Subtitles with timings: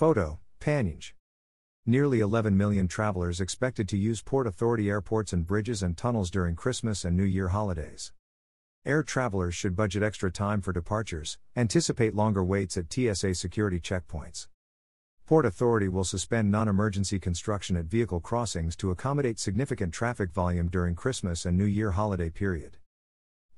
[0.00, 1.12] Photo, PANYNJ.
[1.84, 6.56] Nearly 11 million travelers expected to use Port Authority airports and bridges and tunnels during
[6.56, 8.10] Christmas and New Year holidays.
[8.86, 14.48] Air travelers should budget extra time for departures, anticipate longer waits at TSA security checkpoints.
[15.26, 20.68] Port Authority will suspend non emergency construction at vehicle crossings to accommodate significant traffic volume
[20.68, 22.78] during Christmas and New Year holiday period.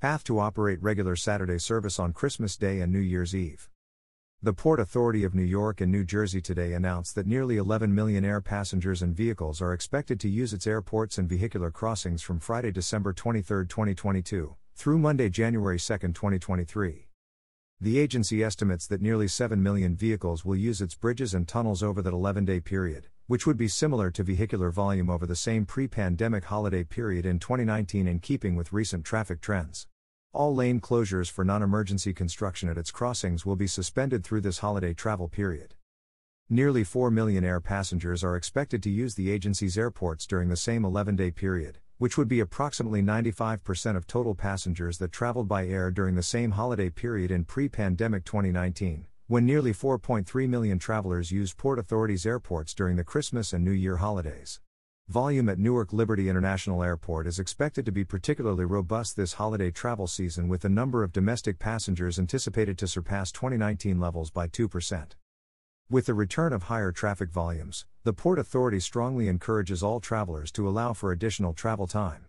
[0.00, 3.68] Path to operate regular Saturday service on Christmas Day and New Year's Eve.
[4.44, 8.24] The Port Authority of New York and New Jersey today announced that nearly 11 million
[8.24, 12.72] air passengers and vehicles are expected to use its airports and vehicular crossings from Friday,
[12.72, 17.06] December 23, 2022, through Monday, January 2, 2023.
[17.80, 22.02] The agency estimates that nearly 7 million vehicles will use its bridges and tunnels over
[22.02, 25.86] that 11 day period, which would be similar to vehicular volume over the same pre
[25.86, 29.86] pandemic holiday period in 2019 in keeping with recent traffic trends.
[30.34, 34.60] All lane closures for non emergency construction at its crossings will be suspended through this
[34.60, 35.74] holiday travel period.
[36.48, 40.86] Nearly 4 million air passengers are expected to use the agency's airports during the same
[40.86, 45.90] 11 day period, which would be approximately 95% of total passengers that traveled by air
[45.90, 51.58] during the same holiday period in pre pandemic 2019, when nearly 4.3 million travelers used
[51.58, 54.60] Port Authority's airports during the Christmas and New Year holidays.
[55.08, 60.06] Volume at Newark Liberty International Airport is expected to be particularly robust this holiday travel
[60.06, 65.10] season, with the number of domestic passengers anticipated to surpass 2019 levels by 2%.
[65.90, 70.66] With the return of higher traffic volumes, the Port Authority strongly encourages all travelers to
[70.66, 72.24] allow for additional travel time.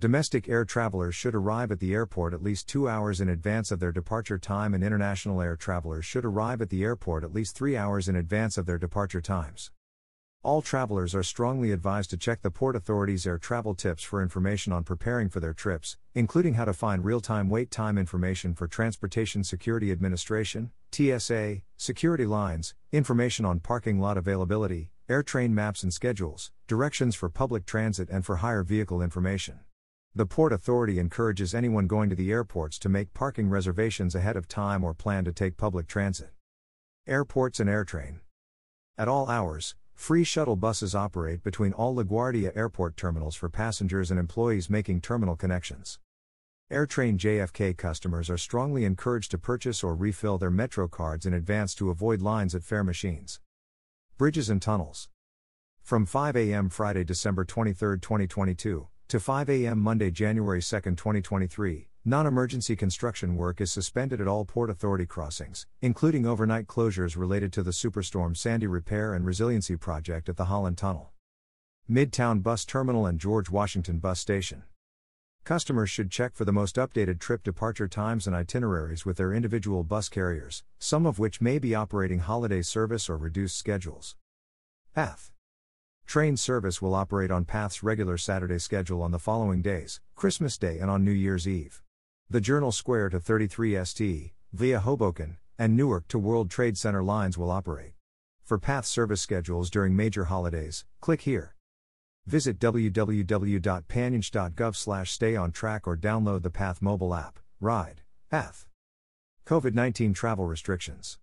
[0.00, 3.78] Domestic air travelers should arrive at the airport at least two hours in advance of
[3.78, 7.76] their departure time, and international air travelers should arrive at the airport at least three
[7.76, 9.70] hours in advance of their departure times.
[10.44, 14.72] All travelers are strongly advised to check the Port Authority's air travel tips for information
[14.72, 18.66] on preparing for their trips, including how to find real time wait time information for
[18.66, 26.50] Transportation Security Administration, TSA, security lines, information on parking lot availability, AirTrain maps and schedules,
[26.66, 29.60] directions for public transit, and for hire vehicle information.
[30.12, 34.48] The Port Authority encourages anyone going to the airports to make parking reservations ahead of
[34.48, 36.30] time or plan to take public transit.
[37.06, 38.18] Airports and AirTrain.
[38.98, 44.18] At all hours, Free shuttle buses operate between all LaGuardia airport terminals for passengers and
[44.18, 45.98] employees making terminal connections.
[46.72, 51.74] AirTrain JFK customers are strongly encouraged to purchase or refill their Metro cards in advance
[51.74, 53.40] to avoid lines at fare machines.
[54.16, 55.08] Bridges and tunnels.
[55.82, 56.68] From 5 a.m.
[56.70, 59.78] Friday, December 23, 2022, to 5 a.m.
[59.80, 65.68] Monday, January 2, 2023, Non emergency construction work is suspended at all Port Authority crossings,
[65.80, 70.76] including overnight closures related to the Superstorm Sandy repair and resiliency project at the Holland
[70.76, 71.12] Tunnel.
[71.88, 74.64] Midtown Bus Terminal and George Washington Bus Station.
[75.44, 79.84] Customers should check for the most updated trip departure times and itineraries with their individual
[79.84, 84.16] bus carriers, some of which may be operating holiday service or reduced schedules.
[84.92, 85.30] Path.
[86.04, 90.80] Train service will operate on Path's regular Saturday schedule on the following days, Christmas Day
[90.80, 91.80] and on New Year's Eve.
[92.32, 97.36] The Journal Square to 33 ST, via Hoboken, and Newark to World Trade Center lines
[97.36, 97.92] will operate.
[98.42, 101.56] For path service schedules during major holidays, click here.
[102.24, 107.38] Visit www.panynj.gov/stay on track or download the Path mobile app.
[107.60, 108.00] Ride
[108.30, 108.66] Path.
[109.44, 111.18] COVID-19 travel restrictions.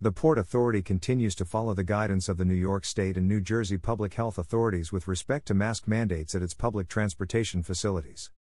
[0.00, 3.40] The Port Authority continues to follow the guidance of the New York State and New
[3.40, 8.32] Jersey public health authorities with respect to mask mandates at its public transportation facilities.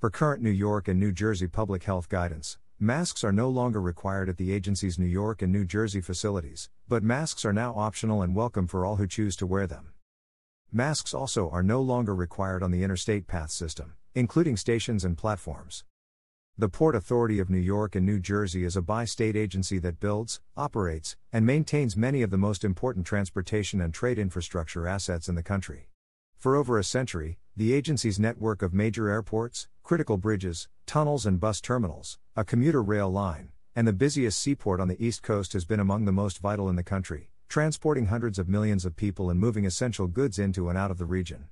[0.00, 4.30] Per current New York and New Jersey public health guidance, masks are no longer required
[4.30, 8.34] at the agency's New York and New Jersey facilities, but masks are now optional and
[8.34, 9.92] welcome for all who choose to wear them.
[10.72, 15.84] Masks also are no longer required on the interstate path system, including stations and platforms.
[16.56, 20.00] The Port Authority of New York and New Jersey is a bi state agency that
[20.00, 25.34] builds, operates, and maintains many of the most important transportation and trade infrastructure assets in
[25.34, 25.89] the country.
[26.40, 31.60] For over a century, the agency's network of major airports, critical bridges, tunnels, and bus
[31.60, 35.80] terminals, a commuter rail line, and the busiest seaport on the East Coast has been
[35.80, 39.66] among the most vital in the country, transporting hundreds of millions of people and moving
[39.66, 41.48] essential goods into and out of the region.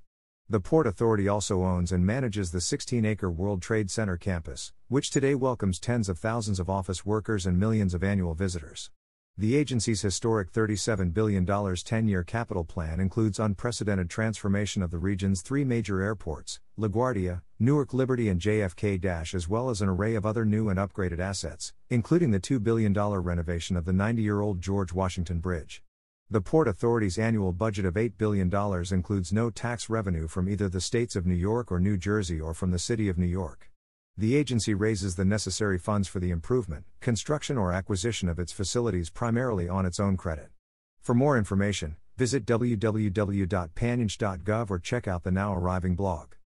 [0.49, 5.11] The Port Authority also owns and manages the 16 acre World Trade Center campus, which
[5.11, 8.91] today welcomes tens of thousands of office workers and millions of annual visitors.
[9.41, 15.43] The agency's historic $37 billion 10 year capital plan includes unprecedented transformation of the region's
[15.43, 20.45] three major airports, LaGuardia, Newark Liberty, and JFK as well as an array of other
[20.45, 24.93] new and upgraded assets, including the $2 billion renovation of the 90 year old George
[24.93, 25.85] Washington Bridge.
[26.29, 28.53] The Port Authority's annual budget of $8 billion
[28.93, 32.55] includes no tax revenue from either the states of New York or New Jersey or
[32.55, 33.68] from the City of New York
[34.19, 39.11] the agency raises the necessary funds for the improvement, construction, or acquisition of its facilities
[39.11, 40.49] primarily on its own credit.
[41.01, 46.33] For more information, visit www.panynj.gov or check out the now arriving blog.